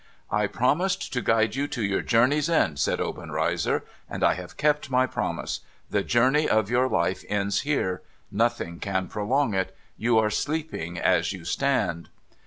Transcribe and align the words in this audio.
'I 0.31 0.47
promised 0.47 1.13
to 1.13 1.21
guide 1.21 1.53
you 1.55 1.67
to 1.67 1.83
your 1.83 2.01
journey's 2.01 2.49
end,' 2.49 2.79
said 2.79 2.99
Obenreizer,' 2.99 3.83
and 4.09 4.23
I 4.23 4.33
have 4.33 4.57
kept 4.57 4.89
my 4.89 5.05
promise. 5.05 5.59
The 5.91 6.01
journey 6.01 6.49
of 6.49 6.71
your 6.71 6.87
life 6.89 7.23
ends 7.29 7.59
here. 7.61 8.01
Nothing 8.31 8.79
can 8.79 9.07
prolong 9.07 9.53
it. 9.53 9.77
You 9.99 10.17
are 10.17 10.31
sleeping 10.31 10.97
as 10.97 11.33
you 11.33 11.45
stand.' 11.45 12.09